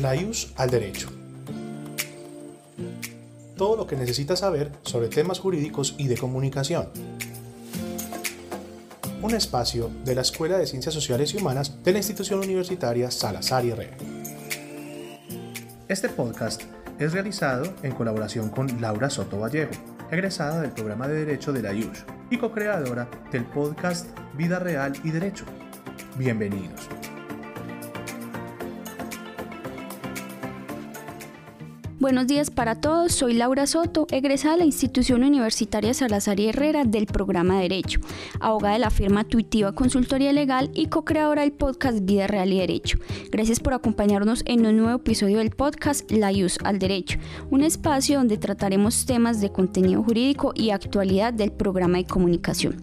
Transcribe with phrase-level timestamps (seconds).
[0.00, 1.08] La IUS al derecho.
[3.56, 6.88] Todo lo que necesitas saber sobre temas jurídicos y de comunicación.
[9.22, 13.64] Un espacio de la Escuela de Ciencias Sociales y Humanas de la institución universitaria Salazar
[13.64, 13.96] y Herrera.
[15.86, 16.62] Este podcast
[16.98, 19.74] es realizado en colaboración con Laura Soto Vallejo,
[20.10, 25.10] egresada del programa de Derecho de la IUS y co-creadora del podcast Vida Real y
[25.10, 25.44] Derecho.
[26.16, 26.88] Bienvenidos.
[32.04, 36.84] Buenos días para todos, soy Laura Soto, egresada de la institución universitaria Salazar y Herrera
[36.84, 37.98] del programa Derecho,
[38.40, 42.98] abogada de la firma Tuitiva Consultoría Legal y co-creadora del podcast Vida Real y Derecho.
[43.32, 47.18] Gracias por acompañarnos en un nuevo episodio del podcast La IUS al Derecho,
[47.50, 52.82] un espacio donde trataremos temas de contenido jurídico y actualidad del programa de comunicación.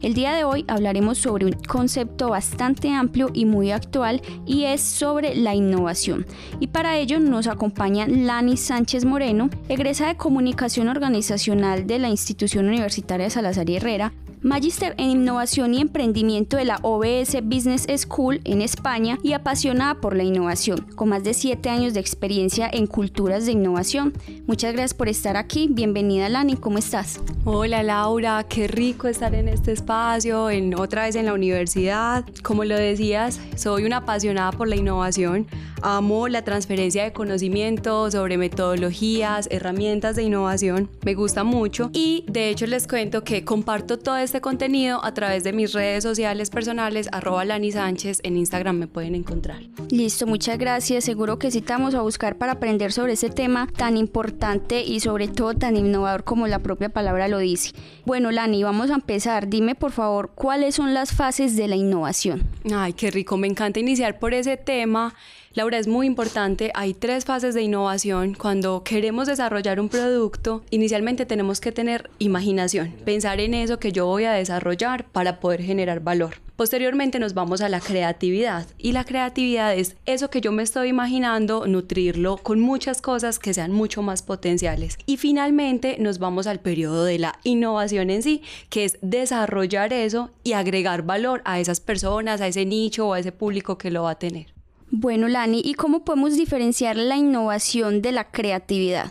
[0.00, 4.80] El día de hoy hablaremos sobre un concepto bastante amplio y muy actual y es
[4.80, 6.26] sobre la innovación.
[6.58, 12.66] Y para ello nos acompaña Lani Sánchez Moreno, egresada de Comunicación Organizacional de la Institución
[12.68, 18.60] Universitaria Salazar y Herrera, Magister en Innovación y Emprendimiento de la OBS Business School en
[18.60, 23.46] España y apasionada por la innovación, con más de 7 años de experiencia en culturas
[23.46, 24.12] de innovación.
[24.48, 25.68] Muchas gracias por estar aquí.
[25.70, 26.56] Bienvenida, Lani.
[26.56, 27.20] ¿Cómo estás?
[27.44, 28.44] Hola, Laura.
[28.48, 32.24] Qué rico estar en este espacio, en otra vez en la universidad.
[32.42, 35.46] Como lo decías, soy una apasionada por la innovación.
[35.84, 40.88] Amo la transferencia de conocimiento sobre metodologías, herramientas de innovación.
[41.04, 45.42] Me gusta mucho y de hecho les cuento que comparto todo este contenido a través
[45.42, 49.60] de mis redes sociales personales, arroba Lani Sánchez, en Instagram me pueden encontrar.
[49.90, 51.04] Listo, muchas gracias.
[51.04, 55.54] Seguro que citamos a buscar para aprender sobre ese tema tan importante y sobre todo
[55.54, 57.72] tan innovador como la propia palabra lo dice.
[58.06, 59.48] Bueno, Lani, vamos a empezar.
[59.48, 62.44] Dime por favor cuáles son las fases de la innovación.
[62.72, 63.36] Ay, qué rico.
[63.36, 65.14] Me encanta iniciar por ese tema.
[65.54, 68.32] Laura, es muy importante, hay tres fases de innovación.
[68.32, 74.06] Cuando queremos desarrollar un producto, inicialmente tenemos que tener imaginación, pensar en eso que yo
[74.06, 76.36] voy a desarrollar para poder generar valor.
[76.56, 80.88] Posteriormente nos vamos a la creatividad y la creatividad es eso que yo me estoy
[80.88, 84.96] imaginando, nutrirlo con muchas cosas que sean mucho más potenciales.
[85.04, 88.40] Y finalmente nos vamos al periodo de la innovación en sí,
[88.70, 93.20] que es desarrollar eso y agregar valor a esas personas, a ese nicho o a
[93.20, 94.61] ese público que lo va a tener.
[94.94, 99.10] Bueno, Lani, ¿y cómo podemos diferenciar la innovación de la creatividad?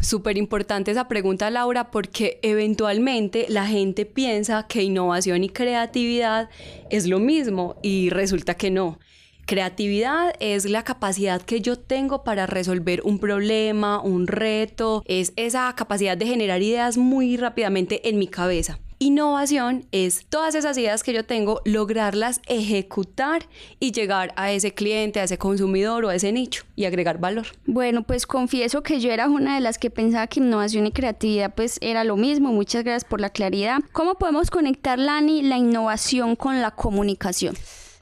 [0.00, 6.50] Súper importante esa pregunta, Laura, porque eventualmente la gente piensa que innovación y creatividad
[6.88, 9.00] es lo mismo y resulta que no.
[9.44, 15.74] Creatividad es la capacidad que yo tengo para resolver un problema, un reto, es esa
[15.74, 18.78] capacidad de generar ideas muy rápidamente en mi cabeza.
[19.02, 23.48] Innovación es todas esas ideas que yo tengo, lograrlas ejecutar
[23.80, 27.48] y llegar a ese cliente, a ese consumidor o a ese nicho y agregar valor.
[27.66, 31.52] Bueno, pues confieso que yo era una de las que pensaba que innovación y creatividad
[31.52, 32.52] pues era lo mismo.
[32.52, 33.80] Muchas gracias por la claridad.
[33.90, 37.56] ¿Cómo podemos conectar, Lani, la innovación con la comunicación?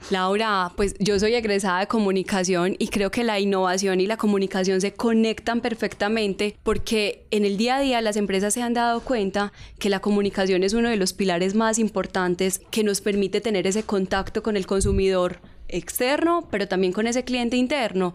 [0.09, 4.81] Laura, pues yo soy egresada de comunicación y creo que la innovación y la comunicación
[4.81, 9.53] se conectan perfectamente porque en el día a día las empresas se han dado cuenta
[9.79, 13.83] que la comunicación es uno de los pilares más importantes que nos permite tener ese
[13.83, 18.13] contacto con el consumidor externo, pero también con ese cliente interno.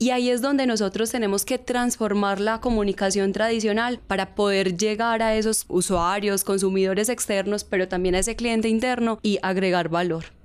[0.00, 5.34] Y ahí es donde nosotros tenemos que transformar la comunicación tradicional para poder llegar a
[5.34, 10.37] esos usuarios, consumidores externos, pero también a ese cliente interno y agregar valor.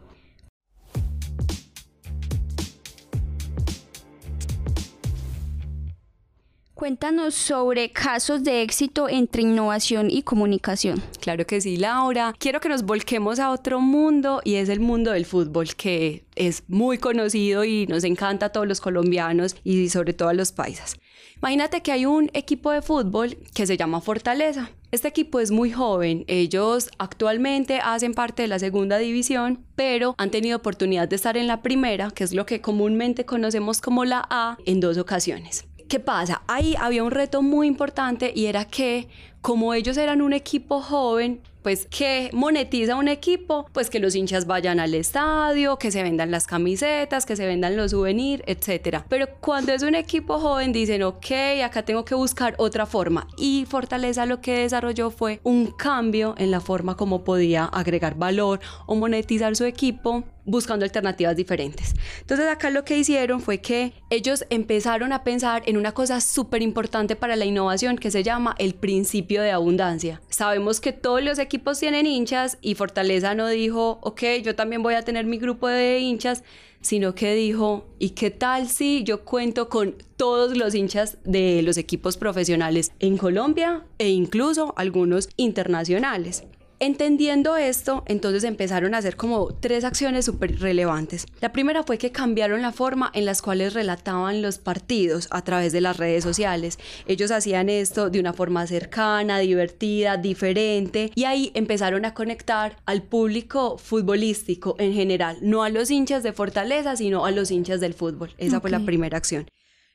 [6.84, 11.02] Cuéntanos sobre casos de éxito entre innovación y comunicación.
[11.22, 12.36] Claro que sí, Laura.
[12.38, 16.64] Quiero que nos volquemos a otro mundo y es el mundo del fútbol, que es
[16.68, 20.98] muy conocido y nos encanta a todos los colombianos y sobre todo a los paisas.
[21.38, 24.70] Imagínate que hay un equipo de fútbol que se llama Fortaleza.
[24.92, 30.32] Este equipo es muy joven, ellos actualmente hacen parte de la segunda división, pero han
[30.32, 34.28] tenido oportunidad de estar en la primera, que es lo que comúnmente conocemos como la
[34.30, 35.66] A, en dos ocasiones.
[35.94, 36.42] ¿Qué pasa?
[36.48, 39.08] Ahí había un reto muy importante y era que
[39.42, 44.48] como ellos eran un equipo joven, pues que monetiza un equipo, pues que los hinchas
[44.48, 49.04] vayan al estadio, que se vendan las camisetas, que se vendan los souvenirs, etc.
[49.08, 53.28] Pero cuando es un equipo joven dicen, ok, acá tengo que buscar otra forma.
[53.38, 58.62] Y Fortaleza lo que desarrolló fue un cambio en la forma como podía agregar valor
[58.88, 61.94] o monetizar su equipo buscando alternativas diferentes.
[62.22, 66.62] Entonces acá lo que hicieron fue que ellos empezaron a pensar en una cosa súper
[66.62, 70.22] importante para la innovación que se llama el principio de abundancia.
[70.30, 74.96] Sabemos que todos los equipos tienen hinchas y Fortaleza no dijo, ok, yo también voy
[74.96, 76.44] a tener mi grupo de hinchas,
[76.82, 81.78] sino que dijo, ¿y qué tal si yo cuento con todos los hinchas de los
[81.78, 86.44] equipos profesionales en Colombia e incluso algunos internacionales?
[86.84, 91.26] Entendiendo esto, entonces empezaron a hacer como tres acciones súper relevantes.
[91.40, 95.72] La primera fue que cambiaron la forma en las cuales relataban los partidos a través
[95.72, 96.80] de las redes sociales.
[97.08, 103.02] Ellos hacían esto de una forma cercana, divertida, diferente y ahí empezaron a conectar al
[103.02, 107.94] público futbolístico en general, no a los hinchas de Fortaleza, sino a los hinchas del
[107.94, 108.32] fútbol.
[108.38, 109.46] Esa fue la primera acción.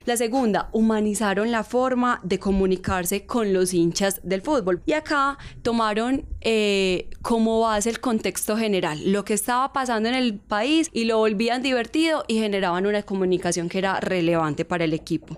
[0.08, 4.80] La segunda, humanizaron la forma de comunicarse con los hinchas del fútbol.
[4.86, 10.38] Y acá tomaron eh, como base el contexto general, lo que estaba pasando en el
[10.38, 15.36] país y lo volvían divertido y generaban una comunicación que era relevante para el equipo.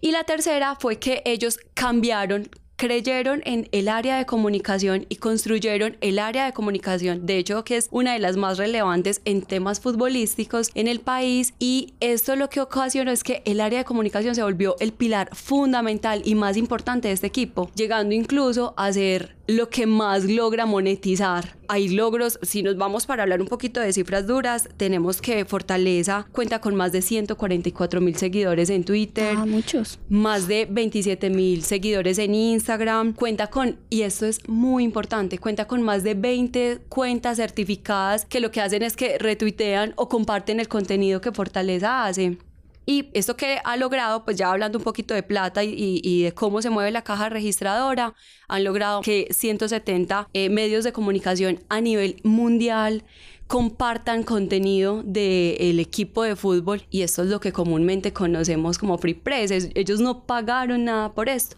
[0.00, 5.96] Y la tercera fue que ellos cambiaron creyeron en el área de comunicación y construyeron
[6.00, 9.80] el área de comunicación, de hecho que es una de las más relevantes en temas
[9.80, 14.34] futbolísticos en el país y esto lo que ocasionó es que el área de comunicación
[14.34, 19.36] se volvió el pilar fundamental y más importante de este equipo, llegando incluso a ser
[19.46, 21.56] lo que más logra monetizar.
[21.68, 26.26] Hay logros, si nos vamos para hablar un poquito de cifras duras, tenemos que Fortaleza
[26.32, 29.34] cuenta con más de 144 mil seguidores en Twitter.
[29.36, 29.98] Ah, muchos.
[30.08, 33.14] Más de 27 mil seguidores en Instagram.
[33.14, 38.40] Cuenta con, y esto es muy importante, cuenta con más de 20 cuentas certificadas que
[38.40, 42.38] lo que hacen es que retuitean o comparten el contenido que Fortaleza hace.
[42.86, 46.60] Y esto que ha logrado, pues ya hablando un poquito de plata y, de cómo
[46.62, 48.14] se mueve la caja registradora,
[48.48, 53.04] han logrado que 170 eh, medios de comunicación a nivel mundial
[53.46, 59.14] compartan contenido del equipo de fútbol y esto es lo que comúnmente conocemos como free
[59.14, 59.50] press.
[59.74, 61.56] Ellos no pagaron nada por esto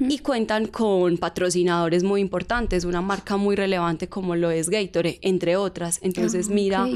[0.00, 5.56] y cuentan con patrocinadores muy importantes, una marca muy relevante como lo es Gatorade, entre
[5.56, 5.98] otras.
[6.02, 6.88] Entonces, ah, mira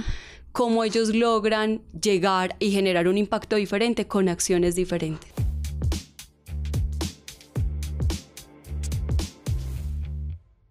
[0.53, 5.48] cómo ellos logran llegar y generar un impacto diferente con acciones diferentes.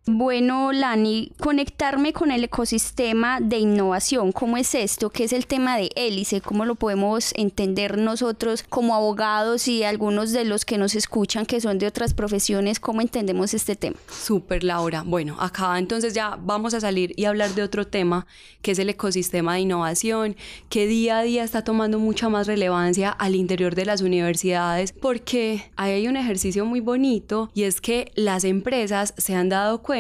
[0.10, 5.10] Bueno, Lani, conectarme con el ecosistema de innovación, ¿cómo es esto?
[5.10, 6.40] ¿Qué es el tema de hélice?
[6.40, 11.60] ¿Cómo lo podemos entender nosotros como abogados y algunos de los que nos escuchan que
[11.60, 12.80] son de otras profesiones?
[12.80, 13.98] ¿Cómo entendemos este tema?
[14.10, 15.04] Súper, Laura.
[15.06, 18.28] Bueno, acá entonces ya vamos a salir y hablar de otro tema,
[18.62, 20.38] que es el ecosistema de innovación,
[20.70, 25.70] que día a día está tomando mucha más relevancia al interior de las universidades, porque
[25.76, 29.97] hay un ejercicio muy bonito y es que las empresas se han dado cuenta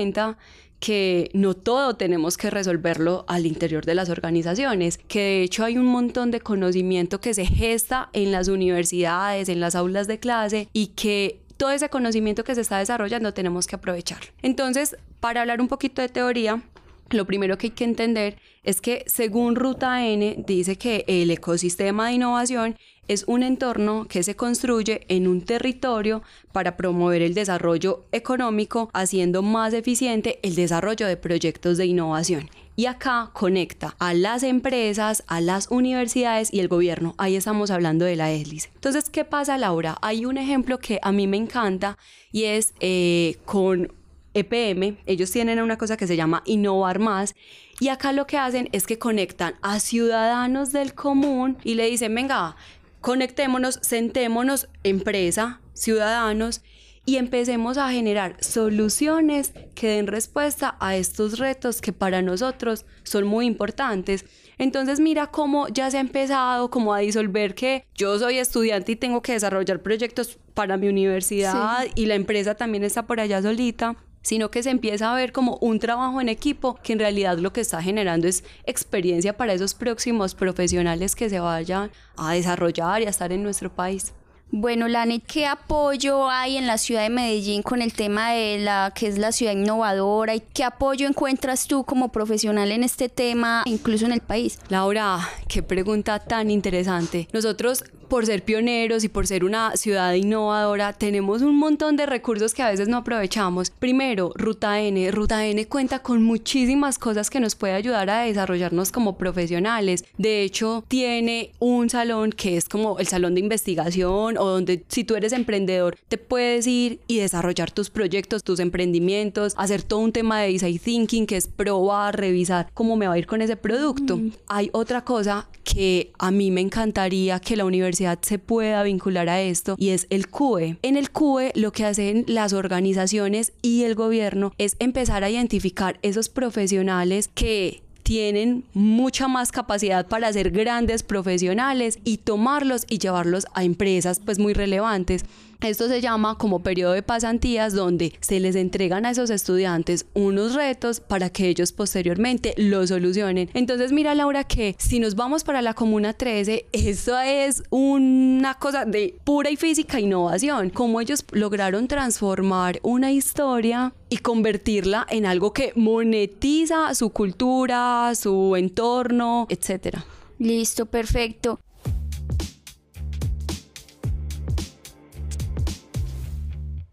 [0.79, 5.77] que no todo tenemos que resolverlo al interior de las organizaciones, que de hecho hay
[5.77, 10.69] un montón de conocimiento que se gesta en las universidades, en las aulas de clase
[10.73, 14.27] y que todo ese conocimiento que se está desarrollando tenemos que aprovecharlo.
[14.43, 16.61] Entonces, para hablar un poquito de teoría,
[17.09, 22.07] lo primero que hay que entender es que según Ruta N dice que el ecosistema
[22.07, 22.75] de innovación
[23.07, 26.21] es un entorno que se construye en un territorio
[26.51, 32.49] para promover el desarrollo económico, haciendo más eficiente el desarrollo de proyectos de innovación.
[32.75, 37.15] Y acá conecta a las empresas, a las universidades y el gobierno.
[37.17, 38.69] Ahí estamos hablando de la hélice.
[38.75, 39.97] Entonces, ¿qué pasa, Laura?
[40.01, 41.97] Hay un ejemplo que a mí me encanta
[42.31, 43.91] y es eh, con
[44.37, 44.97] EPM.
[45.05, 47.35] Ellos tienen una cosa que se llama Innovar Más.
[47.79, 52.13] Y acá lo que hacen es que conectan a ciudadanos del común y le dicen,
[52.13, 52.55] venga,
[53.01, 56.61] conectémonos, sentémonos, empresa, ciudadanos,
[57.07, 63.25] y empecemos a generar soluciones que den respuesta a estos retos que para nosotros son
[63.25, 64.25] muy importantes.
[64.57, 68.95] Entonces mira cómo ya se ha empezado como a disolver que yo soy estudiante y
[68.97, 73.95] tengo que desarrollar proyectos para mi universidad y la empresa también está por allá solita
[74.27, 77.53] sino que se empieza a ver como un trabajo en equipo que en realidad lo
[77.53, 83.05] que está generando es experiencia para esos próximos profesionales que se vayan a desarrollar y
[83.05, 84.13] a estar en nuestro país.
[84.51, 88.93] Bueno, Lani, ¿qué apoyo hay en la ciudad de Medellín con el tema de la
[88.95, 93.63] que es la ciudad innovadora y qué apoyo encuentras tú como profesional en este tema,
[93.65, 94.59] incluso en el país?
[94.69, 97.27] Laura, qué pregunta tan interesante.
[97.33, 102.53] Nosotros por ser pioneros y por ser una ciudad innovadora, tenemos un montón de recursos
[102.53, 103.69] que a veces no aprovechamos.
[103.69, 105.11] Primero, Ruta N.
[105.11, 110.05] Ruta N cuenta con muchísimas cosas que nos puede ayudar a desarrollarnos como profesionales.
[110.17, 115.03] De hecho, tiene un salón que es como el salón de investigación o donde si
[115.03, 120.11] tú eres emprendedor te puedes ir y desarrollar tus proyectos, tus emprendimientos, hacer todo un
[120.11, 123.57] tema de design thinking que es probar, revisar cómo me va a ir con ese
[123.57, 124.17] producto.
[124.17, 124.31] Mm.
[124.47, 129.41] Hay otra cosa que a mí me encantaría que la universidad se pueda vincular a
[129.41, 130.77] esto y es el CUE.
[130.81, 135.99] En el CUE lo que hacen las organizaciones y el gobierno es empezar a identificar
[136.01, 143.47] esos profesionales que tienen mucha más capacidad para ser grandes profesionales y tomarlos y llevarlos
[143.53, 145.25] a empresas pues muy relevantes
[145.61, 150.53] esto se llama como periodo de pasantías donde se les entregan a esos estudiantes unos
[150.53, 153.49] retos para que ellos posteriormente lo solucionen.
[153.53, 158.85] Entonces mira Laura que si nos vamos para la Comuna 13, eso es una cosa
[158.85, 165.53] de pura y física innovación, cómo ellos lograron transformar una historia y convertirla en algo
[165.53, 170.05] que monetiza su cultura, su entorno, etcétera.
[170.39, 171.59] Listo, perfecto.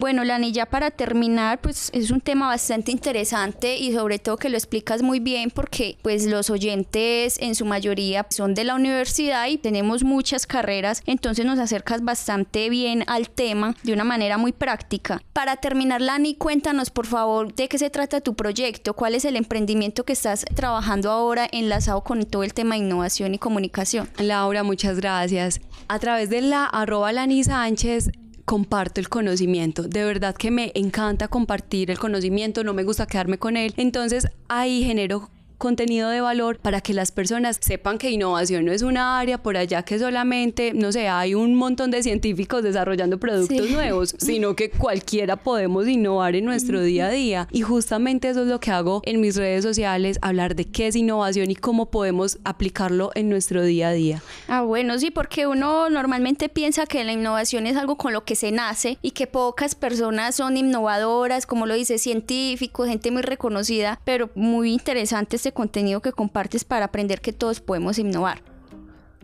[0.04, 4.50] Bueno, Lani, ya para terminar, pues es un tema bastante interesante y sobre todo que
[4.50, 9.46] lo explicas muy bien porque pues los oyentes en su mayoría son de la universidad
[9.46, 14.52] y tenemos muchas carreras, entonces nos acercas bastante bien al tema de una manera muy
[14.52, 15.23] práctica.
[15.32, 19.37] Para terminar, Lani, cuéntanos por favor de qué se trata tu proyecto, cuál es el
[19.37, 24.11] emprendimiento que estás trabajando ahora enlazado con todo el tema de innovación y comunicación.
[24.18, 25.62] Laura, muchas gracias.
[25.88, 28.11] A través de la arroba Lani Sánchez
[28.45, 29.83] comparto el conocimiento.
[29.85, 33.75] De verdad que me encanta compartir el conocimiento, no me gusta quedarme con él.
[33.77, 38.82] Entonces ahí genero contenido de valor para que las personas sepan que innovación no es
[38.82, 43.70] una área por allá que solamente, no sé, hay un montón de científicos desarrollando productos
[43.70, 47.49] nuevos, sino que cualquiera podemos innovar en nuestro día a día.
[47.50, 50.96] Y justamente eso es lo que hago en mis redes sociales, hablar de qué es
[50.96, 54.23] innovación y cómo podemos aplicarlo en nuestro día a día.
[54.49, 58.37] Ah, bueno, sí, porque uno normalmente piensa que la innovación es algo con lo que
[58.37, 64.00] se nace y que pocas personas son innovadoras, como lo dice científicos, gente muy reconocida,
[64.04, 68.43] pero muy interesante este contenido que compartes para aprender que todos podemos innovar.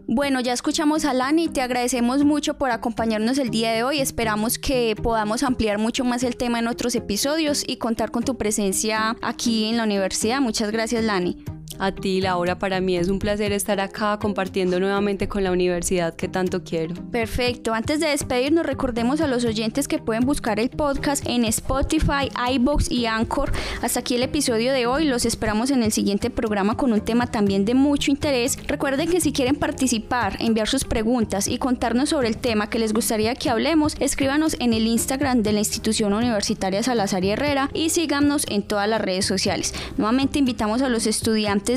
[0.07, 4.01] Bueno, ya escuchamos a Lani, te agradecemos mucho por acompañarnos el día de hoy.
[4.01, 8.37] Esperamos que podamos ampliar mucho más el tema en otros episodios y contar con tu
[8.37, 10.43] presencia aquí en la universidad.
[10.43, 11.43] Muchas gracias, Lani.
[11.83, 16.15] A ti, Laura, para mí es un placer estar acá compartiendo nuevamente con la universidad
[16.15, 16.95] que tanto quiero.
[17.11, 17.73] Perfecto.
[17.73, 22.91] Antes de despedirnos, recordemos a los oyentes que pueden buscar el podcast en Spotify, iBox
[22.91, 23.51] y Anchor.
[23.81, 25.07] Hasta aquí el episodio de hoy.
[25.07, 28.59] Los esperamos en el siguiente programa con un tema también de mucho interés.
[28.67, 32.93] Recuerden que si quieren participar, enviar sus preguntas y contarnos sobre el tema que les
[32.93, 37.89] gustaría que hablemos, escríbanos en el Instagram de la institución universitaria Salazar y Herrera y
[37.89, 39.73] síganos en todas las redes sociales.
[39.97, 41.07] Nuevamente invitamos a los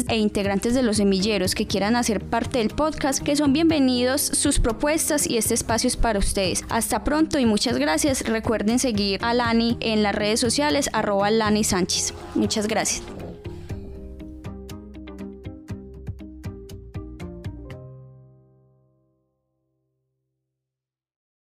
[0.07, 4.59] e integrantes de los semilleros que quieran hacer parte del podcast, que son bienvenidos sus
[4.59, 6.65] propuestas y este espacio es para ustedes.
[6.69, 8.21] Hasta pronto y muchas gracias.
[8.23, 12.13] Recuerden seguir a Lani en las redes sociales arroba Lani Sánchez.
[12.35, 13.22] Muchas gracias.